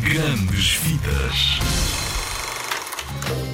Grandes 0.00 0.74
Vidas. 0.74 1.58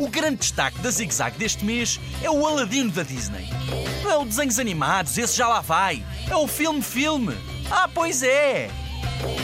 O 0.00 0.08
grande 0.08 0.36
destaque 0.36 0.78
da 0.80 0.90
Zig 0.90 1.14
Zag 1.14 1.38
deste 1.38 1.64
mês 1.64 2.00
é 2.22 2.30
o 2.30 2.46
Aladino 2.46 2.90
da 2.90 3.02
Disney. 3.02 3.48
Não 4.02 4.10
é 4.10 4.16
o 4.18 4.24
desenhos 4.24 4.58
animados, 4.58 5.16
esse 5.16 5.36
já 5.36 5.46
lá 5.46 5.60
vai. 5.60 6.04
É 6.28 6.36
o 6.36 6.48
filme-filme. 6.48 7.36
Ah, 7.70 7.88
pois 7.92 8.22
é! 8.22 8.70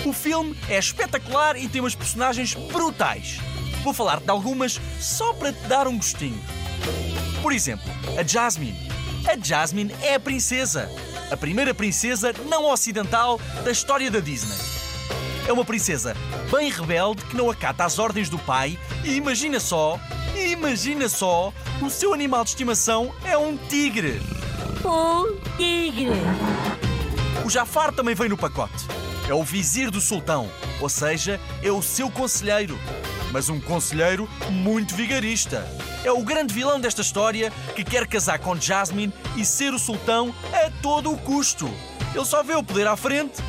O 0.05 0.13
filme 0.13 0.57
é 0.69 0.79
espetacular 0.79 1.57
e 1.57 1.69
tem 1.69 1.80
umas 1.80 1.95
personagens 1.95 2.55
brutais. 2.55 3.39
Vou 3.85 3.95
falar 3.95 4.21
de 4.21 4.30
algumas 4.30 4.80
só 5.01 5.33
para 5.35 5.53
te 5.53 5.61
dar 5.69 5.87
um 5.87 5.96
gostinho. 5.96 6.41
Por 7.43 7.53
exemplo, 7.53 7.89
a 8.19 8.23
Jasmine. 8.23 8.89
A 9.27 9.37
Jasmine 9.37 9.95
é 10.03 10.15
a 10.15 10.21
princesa. 10.21 10.91
A 11.30 11.37
primeira 11.37 11.73
princesa 11.73 12.35
não 12.46 12.65
ocidental 12.71 13.41
da 13.65 13.71
história 13.71 14.11
da 14.11 14.21
Disney. 14.21 14.78
É 15.49 15.53
uma 15.53 15.65
princesa 15.65 16.15
bem 16.53 16.71
rebelde 16.71 17.25
que 17.25 17.35
não 17.35 17.49
acata 17.49 17.82
as 17.82 17.99
ordens 17.99 18.29
do 18.29 18.39
pai 18.39 18.79
e 19.03 19.14
imagina 19.14 19.59
só, 19.59 19.99
imagina 20.36 21.09
só, 21.09 21.55
o 21.81 21.89
seu 21.89 22.13
animal 22.13 22.45
de 22.45 22.50
estimação 22.50 23.14
é 23.25 23.35
um 23.39 23.57
tigre. 23.57 24.21
Um 24.85 25.39
tigre. 25.57 26.21
O 27.46 27.49
Jafar 27.49 27.95
também 27.95 28.14
vem 28.14 28.29
no 28.29 28.36
pacote. 28.36 28.85
É 29.27 29.32
o 29.32 29.43
vizir 29.43 29.91
do 29.91 30.03
sultão, 30.03 30.50
ou 30.82 30.89
seja, 30.91 31.41
é 31.63 31.72
o 31.72 31.80
seu 31.80 32.11
conselheiro. 32.11 32.78
Mas 33.33 33.48
um 33.48 33.58
conselheiro 33.58 34.28
muito 34.50 34.94
vigarista. 34.94 35.67
É 36.05 36.12
o 36.12 36.22
grande 36.22 36.53
vilão 36.53 36.78
desta 36.78 37.00
história 37.00 37.50
que 37.75 37.83
quer 37.83 38.06
casar 38.06 38.39
com 38.39 38.55
Jasmine 38.55 39.14
e 39.34 39.47
ser 39.47 39.72
o 39.72 39.78
sultão 39.78 40.34
a 40.53 40.70
todo 40.83 41.11
o 41.11 41.17
custo. 41.17 41.70
Ele 42.14 42.25
só 42.27 42.42
vê 42.42 42.55
o 42.55 42.62
poder 42.62 42.86
à 42.86 42.97
frente. 42.97 43.42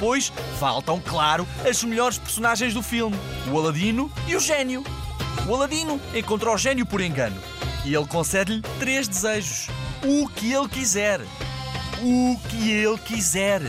Depois 0.00 0.32
faltam, 0.58 0.98
claro, 0.98 1.46
as 1.68 1.84
melhores 1.84 2.16
personagens 2.16 2.72
do 2.72 2.82
filme: 2.82 3.14
o 3.52 3.58
Aladino 3.58 4.10
e 4.26 4.34
o 4.34 4.40
Gênio. 4.40 4.82
O 5.46 5.54
Aladino 5.54 6.00
encontra 6.14 6.50
o 6.50 6.56
Gênio 6.56 6.86
por 6.86 7.02
engano 7.02 7.36
e 7.84 7.94
ele 7.94 8.06
concede-lhe 8.06 8.62
três 8.78 9.06
desejos: 9.06 9.68
o 10.02 10.26
que 10.26 10.54
ele 10.54 10.68
quiser. 10.70 11.20
O 12.00 12.40
que 12.48 12.70
ele 12.70 12.96
quiser. 12.96 13.60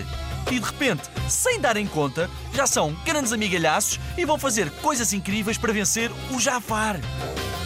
E 0.49 0.57
de 0.57 0.65
repente, 0.65 1.03
sem 1.27 1.59
darem 1.59 1.85
conta, 1.85 2.29
já 2.53 2.65
são 2.65 2.93
grandes 3.05 3.33
amigalhaços 3.33 3.99
e 4.17 4.23
vão 4.23 4.39
fazer 4.39 4.71
coisas 4.81 5.11
incríveis 5.11 5.57
para 5.57 5.73
vencer 5.73 6.09
o 6.31 6.39
Jafar. 6.39 6.97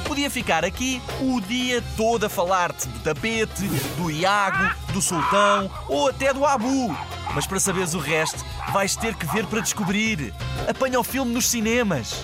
Podia 0.07 0.29
ficar 0.31 0.65
aqui 0.65 0.99
o 1.21 1.39
dia 1.39 1.83
todo 1.95 2.25
a 2.25 2.29
falar-te 2.29 2.87
do 2.87 2.99
tapete, 3.01 3.67
do 3.95 4.09
Iago, 4.09 4.73
do 4.91 5.01
Sultão 5.03 5.69
ou 5.87 6.09
até 6.09 6.33
do 6.33 6.43
Abu. 6.43 6.95
Mas 7.33 7.47
para 7.47 7.59
saberes 7.59 7.93
o 7.93 7.99
resto, 7.99 8.45
vais 8.71 8.95
ter 8.95 9.15
que 9.15 9.25
ver 9.25 9.45
para 9.47 9.61
descobrir. 9.61 10.33
Apanha 10.67 10.99
o 10.99 11.03
filme 11.03 11.33
nos 11.33 11.47
cinemas. 11.47 12.23